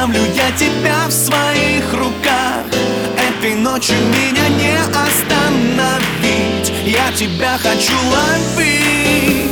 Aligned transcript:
Оставлю 0.00 0.24
я 0.34 0.50
тебя 0.52 1.08
в 1.08 1.12
своих 1.12 1.92
руках. 1.92 2.64
Этой 3.18 3.54
ночью 3.54 3.96
меня 3.96 4.48
не 4.48 4.78
остановить. 4.78 6.72
Я 6.86 7.12
тебя 7.12 7.58
хочу 7.58 7.92
ловить. 8.10 9.49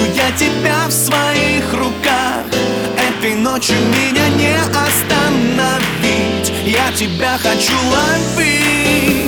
Люблю 0.00 0.14
я 0.14 0.30
тебя 0.32 0.86
в 0.88 0.92
своих 0.92 1.72
руках. 1.72 2.44
Этой 2.96 3.34
ночью 3.34 3.76
меня 3.76 4.28
не 4.30 4.54
остановить. 4.56 6.52
Я 6.64 6.92
тебя 6.92 7.36
хочу 7.38 7.72
ловить. 7.90 9.19